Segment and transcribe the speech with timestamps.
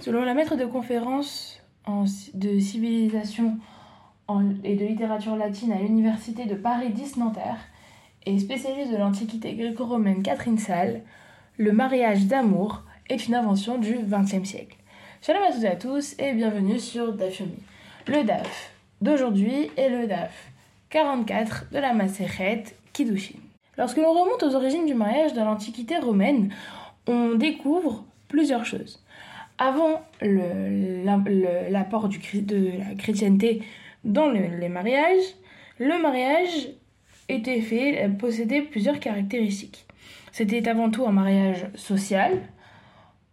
[0.00, 1.60] Selon la maître de conférence
[2.34, 3.58] de civilisation
[4.62, 7.58] et de littérature latine à l'université de Paris 10 Nanterre
[8.24, 11.02] et spécialiste de l'antiquité gréco-romaine Catherine Salle,
[11.56, 14.76] le mariage d'amour est une invention du XXe siècle.
[15.20, 17.58] Shalom à toutes et à tous et bienvenue sur Dafyomi.
[18.06, 20.52] Le DAF d'aujourd'hui est le DAF
[20.90, 23.38] 44 de la Maseret Kiddushin.
[23.76, 26.52] Lorsque l'on remonte aux origines du mariage dans l'Antiquité romaine,
[27.08, 29.02] on découvre plusieurs choses.
[29.58, 33.62] Avant l'apport de la chrétienté
[34.04, 35.34] dans les mariages,
[35.78, 36.68] le mariage
[37.28, 39.86] était fait, possédait plusieurs caractéristiques.
[40.30, 42.40] C'était avant tout un mariage social,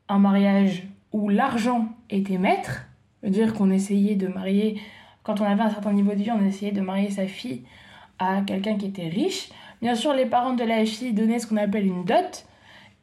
[0.09, 2.87] un mariage où l'argent était maître,
[3.21, 4.81] c'est-à-dire qu'on essayait de marier,
[5.23, 7.63] quand on avait un certain niveau de vie, on essayait de marier sa fille
[8.17, 9.49] à quelqu'un qui était riche.
[9.81, 12.45] Bien sûr, les parents de la fille donnaient ce qu'on appelle une dot,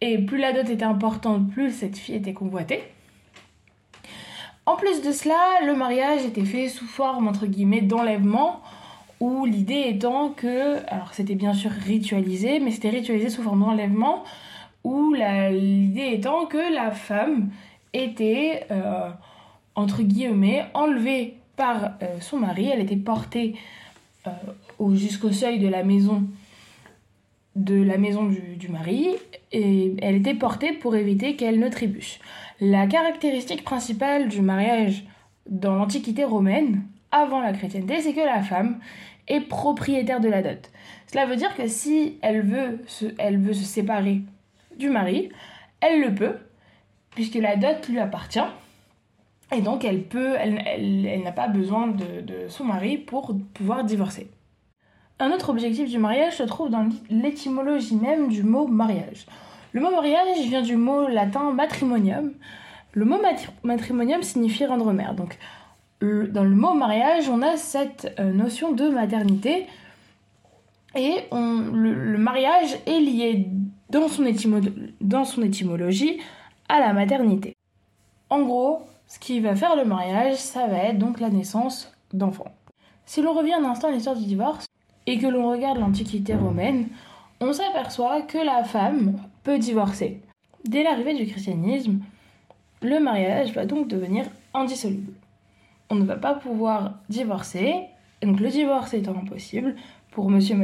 [0.01, 2.83] et plus la dot était importante, plus cette fille était convoitée.
[4.65, 8.61] En plus de cela, le mariage était fait sous forme entre guillemets d'enlèvement,
[9.19, 14.23] où l'idée étant que, alors c'était bien sûr ritualisé, mais c'était ritualisé sous forme d'enlèvement,
[14.85, 17.51] où l'idée étant que la femme
[17.93, 19.11] était, euh,
[19.75, 23.55] entre guillemets, enlevée par euh, son mari, elle était portée
[24.27, 24.31] euh,
[24.95, 26.25] jusqu'au seuil de la maison
[27.57, 29.09] de la maison du, mari
[29.51, 32.19] et elle était portée pour éviter qu'elle ne trébuche.
[32.61, 35.05] La caractéristique principale du mariage
[35.49, 38.79] dans l'Antiquité romaine, avant la chrétienté, c'est que la femme
[39.29, 40.71] est propriétaire de la dot.
[41.07, 44.23] Cela veut dire que si elle veut se, elle veut se séparer
[44.79, 45.29] du mari,
[45.81, 46.37] elle le peut,
[47.11, 48.41] puisque la dot lui appartient.
[49.55, 53.85] Et donc elle peut, elle, elle, n'a pas besoin de, de son mari pour pouvoir
[53.85, 54.31] divorcer.
[55.23, 59.25] Un autre objectif du mariage se trouve dans l'étymologie même du mot mariage.
[59.71, 62.33] Le mot mariage vient du mot latin matrimonium.
[62.91, 63.21] Le mot
[63.63, 65.15] matrimonium signifie rendre mère.
[65.15, 65.39] Donc,
[66.01, 69.69] dans le mot mariage, on a cette euh, notion de maternité.
[70.97, 73.47] Et le, mariage est lié
[73.91, 74.25] dans son,
[75.01, 76.19] dans son étymologie
[76.69, 77.55] à la maternité.
[78.29, 82.53] En gros, ce qui va faire le mariage, ça va être donc la naissance d'enfants.
[83.07, 84.67] Si l'on revient un instant à l'histoire du divorce,
[85.07, 86.89] et que l'on regarde l'Antiquité romaine,
[87.41, 90.21] on s'aperçoit que la femme peut divorcer.
[90.65, 92.01] Dès l'arrivée du christianisme,
[92.83, 95.13] le mariage va donc devenir indissoluble.
[95.91, 97.75] On ne va pas pouvoir divorcer,
[98.23, 99.75] donc le divorce étant impossible
[100.13, 100.57] pour monsieur,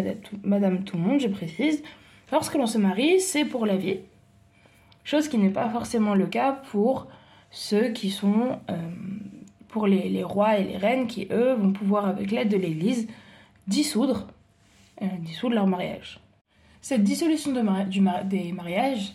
[0.44, 1.82] madame, tout le monde, je précise,
[2.30, 4.00] lorsque l'on se marie, c'est pour la vie.
[5.04, 7.08] Chose qui n'est pas forcément le cas pour
[7.50, 8.76] ceux qui sont, euh,
[9.68, 13.08] pour les rois et les reines qui, eux, vont pouvoir, avec l'aide de l'Église,
[13.68, 14.26] dissoudre,
[15.02, 16.20] euh, dissoudre leur mariage.
[16.80, 19.12] Cette dissolution de du des mariages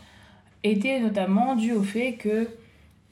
[0.63, 2.47] était notamment due au fait que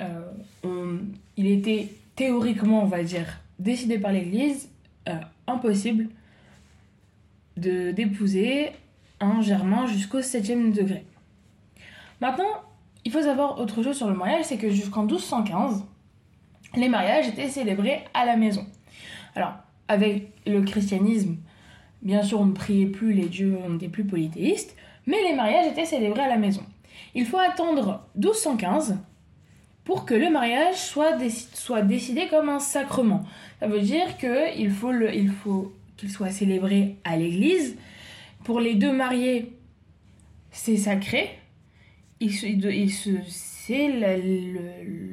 [0.02, 1.00] euh,
[1.36, 4.70] il était théoriquement, on va dire, décidé par l'Église,
[5.10, 5.16] euh,
[5.48, 6.10] impossible
[7.58, 8.72] de d'épouser
[9.20, 11.06] un germain jusqu'au 7e degré.
[12.22, 12.62] Maintenant,
[13.04, 15.84] il faut savoir autre chose sur le mariage, c'est que jusqu'en 1215,
[16.76, 18.66] les mariages étaient célébrés à la maison.
[19.36, 19.54] Alors,
[19.92, 21.36] avec le christianisme,
[22.02, 24.76] bien sûr, on ne priait plus les dieux, on plus polythéistes,
[25.06, 26.64] mais les mariages étaient célébrés à la maison.
[27.14, 28.98] Il faut attendre 1215
[29.84, 31.18] pour que le mariage soit,
[31.54, 33.24] soit décidé comme un sacrement.
[33.60, 37.76] Ça veut dire qu'il faut qu'il soit célébré à l'église.
[38.44, 39.52] Pour les deux mariés,
[40.52, 41.38] c'est sacré.
[42.20, 42.92] Il, il,
[43.28, 43.88] c'est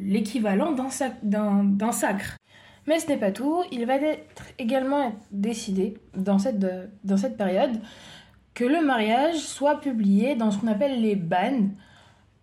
[0.05, 2.37] l'équivalent d'un sacre.
[2.89, 6.59] Mais ce n'est pas tout, il va être également décidé dans cette,
[7.05, 7.83] dans cette période
[8.55, 11.75] que le mariage soit publié dans ce qu'on appelle les bannes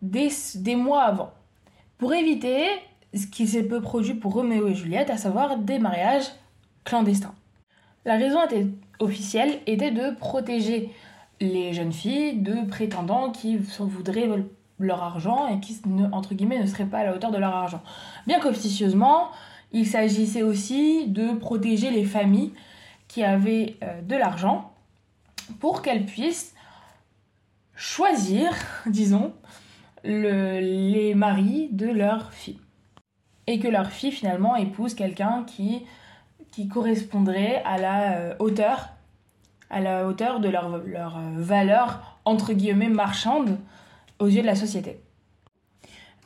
[0.04, 1.32] des, des mois avant,
[1.98, 2.64] pour éviter
[3.16, 6.28] ce qui s'est peu produit pour Roméo et Juliette, à savoir des mariages
[6.84, 7.34] clandestins.
[8.06, 8.68] La raison était,
[9.00, 10.92] officielle était de protéger
[11.42, 14.30] les jeunes filles de prétendants qui voudraient
[14.78, 15.82] leur argent et qui,
[16.12, 17.82] entre guillemets, ne seraient pas à la hauteur de leur argent.
[18.28, 19.32] Bien qu'officieusement,
[19.76, 22.54] il s'agissait aussi de protéger les familles
[23.10, 24.74] qui avaient euh, de l'argent
[25.60, 26.56] pour qu'elles puissent
[27.76, 28.52] choisir,
[28.88, 29.34] disons,
[30.06, 32.60] les maris de leurs filles.
[33.48, 35.86] Et que leur fille finalement épouse quelqu'un qui,
[36.72, 38.92] correspondrait à la euh, hauteur,
[39.70, 43.58] à la hauteur de leur, leur valeur entre guillemets marchande
[44.20, 45.02] aux yeux de la société.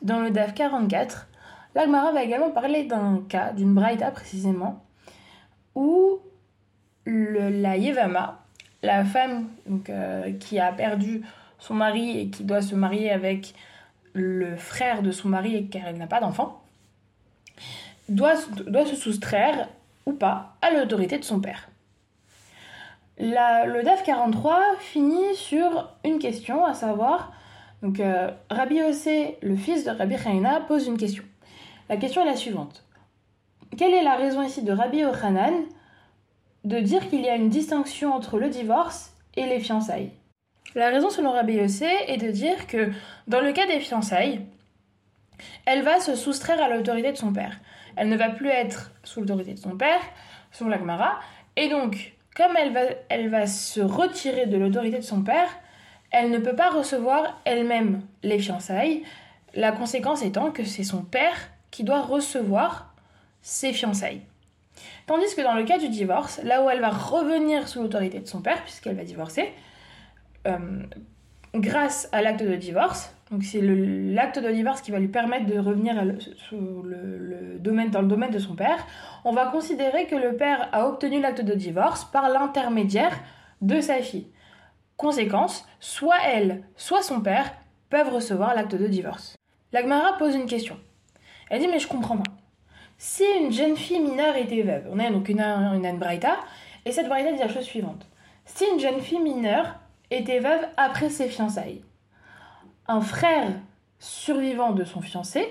[0.03, 1.29] Dans le DAF 44,
[1.75, 4.83] L'Agmara va également parler d'un cas, d'une braïta précisément,
[5.75, 6.19] où
[7.05, 8.39] la Yevama,
[8.83, 9.47] la femme
[9.89, 11.21] euh, qui a perdu
[11.59, 13.53] son mari et qui doit se marier avec
[14.13, 16.61] le frère de son mari car elle n'a pas d'enfant,
[18.07, 19.67] doit, se soustraire
[20.05, 21.69] ou pas à l'autorité de son père.
[23.19, 27.33] le DAF 43 finit sur une question, à savoir,
[27.83, 31.23] donc euh, Rabbi Yossé, le fils de Rabbi Chaina, pose une question.
[31.89, 32.83] La question est la suivante.
[33.75, 35.65] Quelle est la raison ici de Rabbi Yochanan
[36.63, 40.11] de dire qu'il y a une distinction entre le divorce et les fiançailles?
[40.75, 42.91] La raison selon Rabbi Yossé est de dire que
[43.27, 44.41] dans le cas des fiançailles,
[45.65, 47.59] elle va se soustraire à l'autorité de son père.
[47.95, 50.01] Elle ne va plus être sous l'autorité de son père,
[50.51, 51.19] sous l'Agmara,
[51.55, 55.49] et donc, comme elle va, elle va se retirer de l'autorité de son père,
[56.11, 59.01] elle ne peut pas recevoir elle-même les fiançailles,
[59.55, 62.93] la conséquence étant que c'est son père qui doit recevoir
[63.41, 64.21] ses fiançailles.
[65.07, 68.27] Tandis que dans le cas du divorce, là où elle va revenir sous l'autorité de
[68.27, 69.51] son père, puisqu'elle va divorcer,
[70.47, 70.83] euh,
[71.55, 75.59] grâce à l'acte de divorce, donc c'est l'acte de divorce qui va lui permettre de
[75.59, 77.57] revenir dans le
[78.07, 78.85] domaine de son père,
[79.23, 83.19] on va considérer que le père a obtenu l'acte de divorce par l'intermédiaire
[83.61, 84.27] de sa fille.
[84.97, 87.51] Conséquence, soit elle, soit son père
[87.89, 89.35] peuvent recevoir l'acte de divorce.
[89.71, 90.77] L'Agmara pose une question.
[91.49, 92.31] Elle dit mais je comprends pas.
[92.97, 96.01] Si une jeune fille mineure était veuve, on a donc une, une, une
[96.85, 98.05] et cette braïta dit la chose suivante.
[98.45, 99.75] Si une jeune fille mineure
[100.11, 101.81] était veuve après ses fiançailles,
[102.87, 103.47] un frère
[103.99, 105.47] survivant de son fiancé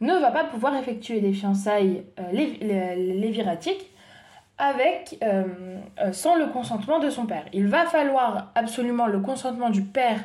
[0.00, 3.88] ne va pas pouvoir effectuer des fiançailles euh, léviratiques
[4.58, 7.44] avec, euh, euh, sans le consentement de son père.
[7.52, 10.20] Il va falloir absolument le consentement du père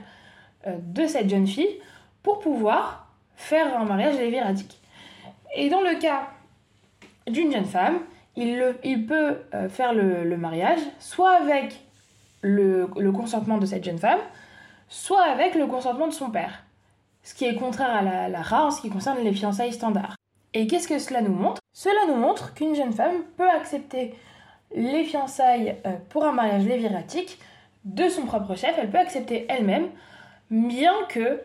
[0.65, 1.79] de cette jeune fille
[2.23, 4.81] pour pouvoir faire un mariage léviratique.
[5.55, 6.27] Et dans le cas
[7.27, 7.99] d'une jeune femme,
[8.35, 9.37] il, il peut
[9.69, 11.81] faire le, mariage soit avec
[12.41, 14.19] le, consentement de cette jeune femme,
[14.89, 16.63] soit avec le consentement de son père.
[17.23, 20.15] Ce qui est contraire à la, la en ce qui concerne les fiançailles standards.
[20.53, 21.61] Et qu'est-ce que cela nous montre?
[21.73, 24.13] Cela nous montre qu'une jeune femme peut accepter
[24.75, 27.39] les fiançailles euh, pour un mariage léviratique
[27.85, 29.87] de son propre chef, elle peut accepter elle-même,
[30.51, 31.41] bien que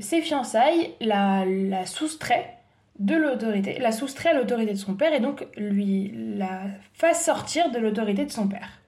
[0.00, 2.58] ses fiançailles la, la soustraient
[2.98, 6.62] de l'autorité, la soustrait à l'autorité de son père et donc lui la
[6.92, 8.80] fasse sortir de l'autorité de son père.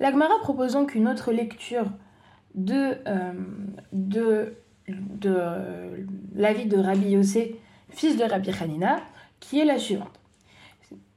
[0.00, 1.86] L'Agmara propose donc une autre lecture
[2.54, 3.32] de, euh,
[3.92, 4.54] de,
[4.88, 7.60] de l'avis de Rabbi Yossé,
[7.90, 9.00] fils de Rabbi Hanina,
[9.40, 10.20] qui est la suivante.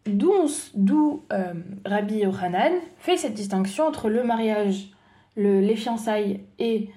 [0.05, 1.53] D'où euh,
[1.85, 4.91] Rabbi Yohanan fait cette distinction entre le mariage,
[5.35, 6.89] le, les fiançailles et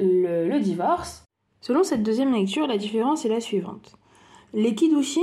[0.00, 1.24] le, le, divorce.
[1.60, 3.96] Selon cette deuxième lecture, la différence est la suivante.
[4.54, 5.20] Les kiddushin,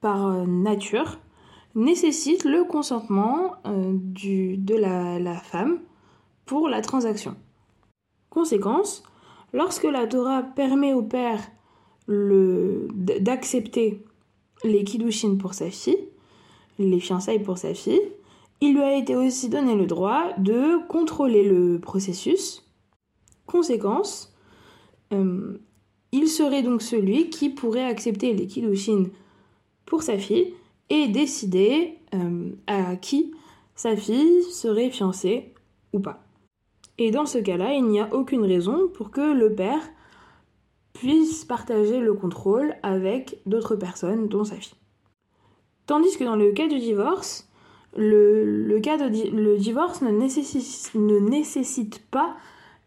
[0.00, 1.18] par euh, nature,
[1.74, 5.80] nécessitent le consentement euh, de la, femme
[6.44, 7.34] pour la transaction.
[8.30, 9.02] Conséquence,
[9.52, 11.40] lorsque la Torah permet au père
[12.08, 14.04] d'accepter
[14.64, 16.08] les kiddushin pour sa fille,
[16.78, 18.00] les fiançailles pour sa fille,
[18.60, 22.64] il lui a été aussi donné le droit de contrôler le processus.
[23.46, 24.36] Conséquence,
[25.12, 25.58] euh,
[26.12, 29.06] il serait donc celui qui pourrait accepter les kiddushin
[29.86, 30.54] pour sa fille
[30.90, 33.32] et décider euh, à qui
[33.74, 35.54] sa fille serait fiancée
[35.92, 36.22] ou pas.
[36.98, 39.82] Et dans ce cas-là, il n'y a aucune raison pour que le père
[40.92, 44.76] puisse partager le contrôle avec d'autres personnes, dont sa fille.
[45.86, 47.48] Tandis que dans le cas du divorce,
[47.96, 48.78] le,
[49.58, 52.36] divorce ne nécessite pas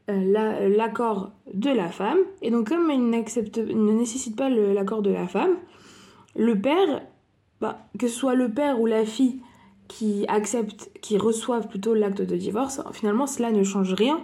[0.09, 5.27] euh, l'accord de la femme, et donc comme il ne nécessite pas l'accord de la
[5.27, 5.55] femme,
[6.35, 7.01] le père,
[7.61, 9.41] bah, que ce soit le père ou la fille
[9.87, 14.21] qui acceptent, qui reçoivent plutôt l'acte de divorce, finalement cela ne change rien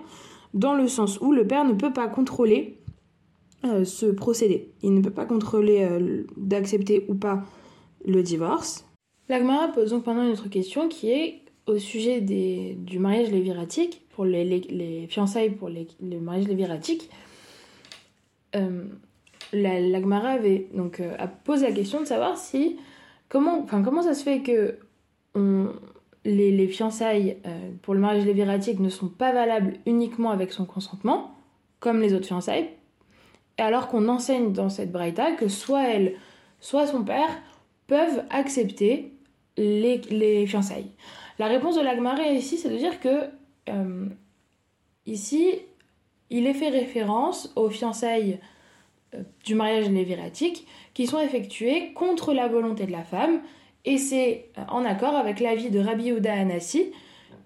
[0.53, 2.77] dans le sens où le père ne peut pas contrôler
[3.63, 4.73] euh, ce procédé.
[4.81, 7.43] Il ne peut pas contrôler euh, d'accepter ou pas
[8.05, 8.85] le divorce.
[9.29, 14.01] L'Agmara pose donc pendant une autre question qui est au sujet des, du mariage léviratique,
[14.09, 17.09] pour les, les, fiançailles pour les, le mariage léviratique.
[18.55, 18.85] Euh,
[19.53, 22.77] L'Agmara avait donc euh, a posé la question de savoir si
[23.27, 24.77] comment, enfin comment ça se fait que
[26.25, 31.35] les, fiançailles euh, pour le mariage léviratique ne sont pas valables uniquement avec son consentement,
[31.79, 32.69] comme les autres fiançailles,
[33.57, 36.15] alors qu'on enseigne dans cette braïta que soit elle,
[36.59, 37.29] soit son père
[37.87, 39.13] peuvent accepter
[39.57, 40.91] les, fiançailles.
[41.41, 43.24] La réponse de l'Agmaré ici, c'est de dire que
[43.67, 44.05] euh,
[45.07, 45.55] ici,
[46.29, 48.39] il est fait référence aux fiançailles
[49.15, 53.41] euh, du mariage léviratique qui sont effectuées contre la volonté de la femme
[53.86, 56.91] et c'est euh, en accord avec l'avis de Rabbi Yehuda Anassi,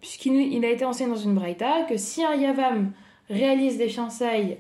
[0.01, 2.91] puisqu'il a été enseigné dans une braïta que si un Yavam
[3.29, 4.57] réalise des fiançailles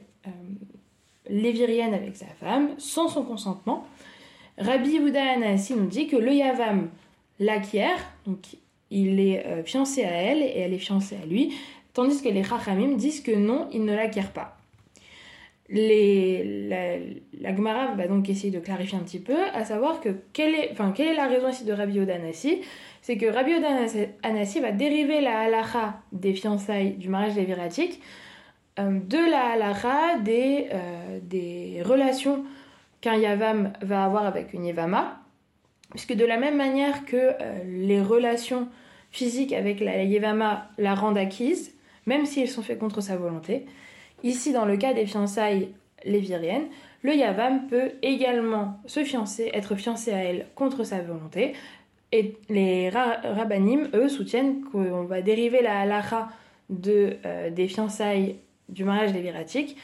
[1.27, 3.85] léviriennes avec sa femme, sans son consentement,
[4.59, 6.89] Rabbi Yehuda Anassi nous dit que le Yavam
[7.39, 7.99] l'acquiert,
[8.91, 11.53] il est euh, fiancé à elle et elle est fiancée à lui,
[11.93, 14.57] tandis que les Chachamim disent que non, il ne l'acquiert pas.
[15.67, 20.75] La, Gemara va donc essayer de clarifier un petit peu, à savoir que quelle est,
[21.15, 22.61] la raison ici de Rabbi Yehuda Anassi
[23.01, 23.67] C'est que Rabbi Yehuda
[24.21, 27.99] Anassi va dériver la halacha des fiançailles du mariage léviratique
[28.77, 32.43] euh, de la halacha des, euh, des relations
[33.01, 35.19] qu'un Yavam va avoir avec une Yevama,
[35.91, 38.67] puisque de la même manière que euh, les relations
[39.11, 41.73] physiques avec la Yevama la rendent acquise,
[42.05, 43.65] même si elles sont faites contre sa volonté,
[44.23, 45.69] ici dans le cas des fiançailles
[46.03, 46.67] léviriennes,
[47.01, 51.53] le Yavam peut également se fiancer, être fiancé à elle contre sa volonté,
[52.11, 56.29] et les rabbanim, eux, soutiennent qu'on va dériver la halacha
[56.69, 57.17] de,
[57.51, 58.37] des fiançailles
[58.69, 59.77] du mariage léviratique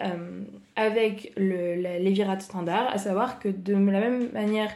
[0.00, 0.42] euh,
[0.76, 4.70] avec le, la lévirate standard, à savoir que de la même manière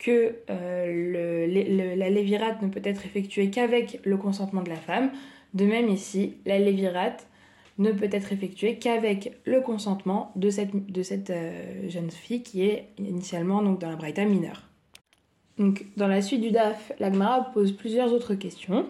[0.00, 5.10] que euh, la lévirate ne peut être effectuée qu'avec le consentement de la femme,
[5.54, 7.26] de même ici, la lévirate
[7.78, 12.62] ne peut être effectuée qu'avec le consentement de cette, de cette euh, jeune fille qui
[12.64, 14.62] est initialement donc, dans la braïta mineure.
[15.58, 18.86] Donc, dans la suite du DAF, l'Agmara pose plusieurs autres questions.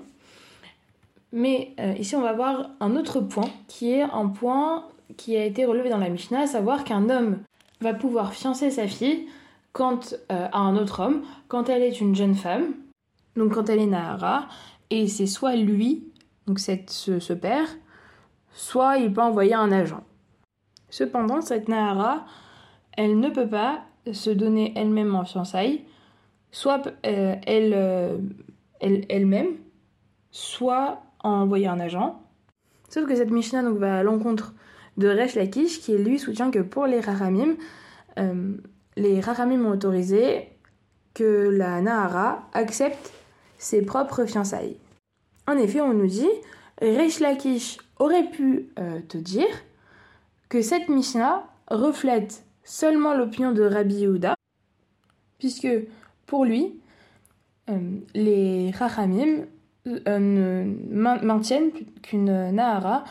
[1.32, 4.86] Mais euh, ici, on va voir un autre point qui est un point
[5.16, 7.38] qui a été relevé dans la Mishnah, à savoir qu'un homme
[7.80, 9.26] va pouvoir fiancer sa fille
[9.72, 12.74] quand, euh, à un autre homme quand elle est une jeune femme,
[13.36, 14.48] donc quand elle est Nahara,
[14.90, 16.04] et c'est soit lui,
[16.46, 17.68] donc cette, ce, père,
[18.52, 20.02] soit il peut envoyer un agent.
[20.88, 22.24] Cependant, cette Nahara,
[22.96, 25.84] elle ne peut pas se donner elle-même en fiançailles,
[26.50, 28.20] soit euh, elle,
[28.80, 29.56] elle, elle-même,
[30.32, 32.20] soit envoyer un agent.
[32.88, 34.54] Sauf que cette Mishnah donc, va à l'encontre
[34.96, 37.54] de Resh Lakish qui lui soutient que pour les Rahamim,
[38.18, 38.56] euh,
[38.96, 40.48] les Rahamim ont autorisé
[41.14, 43.12] que la Nahara accepte
[43.58, 44.76] ses propres fiançailles.
[45.46, 46.28] En effet, on nous dit,
[46.80, 49.48] Resh Lakish aurait pu euh, te dire
[50.48, 54.34] que cette Mishnah reflète seulement l'opinion de Rabbi Yehuda,
[55.38, 55.68] puisque
[56.26, 56.80] pour lui,
[57.68, 57.78] euh,
[58.14, 59.46] les Rahamim
[59.86, 63.04] euh, maintiennent qu'une Nahara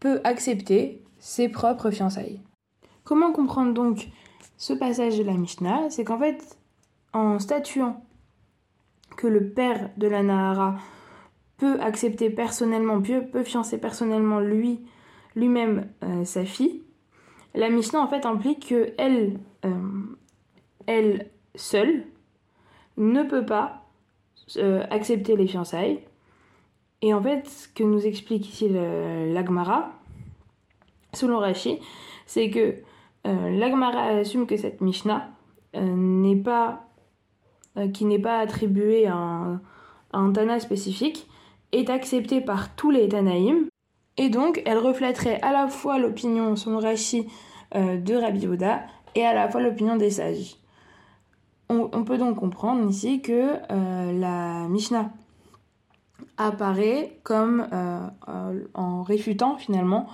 [0.00, 2.40] peut accepter ses propres fiançailles.
[3.04, 4.08] Comment comprendre donc
[4.58, 6.58] ce passage de la Mishnah C'est qu'en fait,
[7.14, 8.04] en statuant
[9.16, 10.76] que le père de la Nahara
[11.56, 14.80] peut accepter personnellement, peut, fiancer personnellement lui,
[15.34, 16.82] lui-même euh, sa fille,
[17.54, 19.70] la Mishnah en fait implique que elle, euh,
[20.86, 22.04] elle seule
[22.96, 23.84] ne peut pas
[24.90, 26.00] accepter les fiançailles.
[27.02, 29.92] Et en fait, ce que nous explique ici l'Agmara,
[31.12, 31.78] selon Rashi,
[32.26, 32.76] c'est que
[33.28, 35.28] euh, l'Agmara assume que cette Mishnah
[35.76, 36.86] euh, n'est pas,
[37.76, 39.60] euh, qui n'est pas attribuée à
[40.12, 41.28] un, Tana spécifique,
[41.72, 43.66] est acceptée par tous les Tanaïm,
[44.16, 47.28] et donc elle reflèterait à la fois l'opinion, selon Rashi,
[47.74, 48.80] de Rabbi Oda,
[49.14, 50.56] et à la fois l'opinion des sages.
[51.68, 55.10] On, peut donc comprendre ici que la Mishnah
[56.38, 57.68] apparaît comme
[58.72, 60.08] en réfutant finalement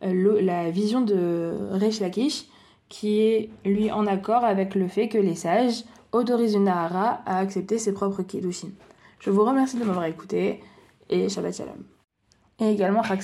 [0.00, 2.46] la vision de Resh Lakish
[2.88, 7.38] qui est lui en accord avec le fait que les sages autorisent une Nahara à
[7.38, 8.68] accepter ses propres Kiddushin.
[9.18, 10.60] Je vous remercie de m'avoir écouté
[11.10, 11.84] et Shabbat Shalom.
[12.60, 13.20] Et également Chag